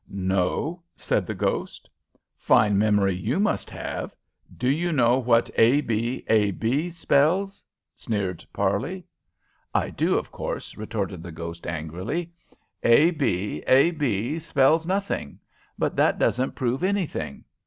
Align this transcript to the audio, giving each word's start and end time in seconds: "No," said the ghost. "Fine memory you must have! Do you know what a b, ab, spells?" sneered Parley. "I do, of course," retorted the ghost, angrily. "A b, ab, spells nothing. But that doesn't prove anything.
"No," 0.09 0.81
said 0.95 1.27
the 1.27 1.35
ghost. 1.35 1.87
"Fine 2.35 2.75
memory 2.75 3.13
you 3.13 3.39
must 3.39 3.69
have! 3.69 4.15
Do 4.57 4.67
you 4.67 4.91
know 4.91 5.19
what 5.19 5.51
a 5.57 5.81
b, 5.81 6.25
ab, 6.27 6.89
spells?" 6.91 7.63
sneered 7.93 8.43
Parley. 8.51 9.05
"I 9.75 9.91
do, 9.91 10.15
of 10.17 10.31
course," 10.31 10.75
retorted 10.75 11.21
the 11.21 11.31
ghost, 11.31 11.67
angrily. 11.67 12.33
"A 12.81 13.11
b, 13.11 13.61
ab, 13.67 14.41
spells 14.41 14.87
nothing. 14.87 15.37
But 15.77 15.95
that 15.97 16.17
doesn't 16.17 16.55
prove 16.55 16.83
anything. 16.83 17.43